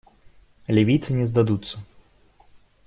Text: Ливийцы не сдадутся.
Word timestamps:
Ливийцы 0.67 1.13
не 1.13 1.25
сдадутся. 1.27 1.77